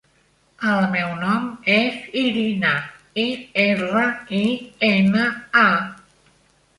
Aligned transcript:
El 0.69 0.85
meu 0.93 1.09
nom 1.17 1.43
és 1.73 2.07
Irina: 2.21 2.71
i, 3.23 3.25
erra, 3.65 4.07
i, 4.39 4.41
ena, 4.89 5.27
a. 5.65 6.33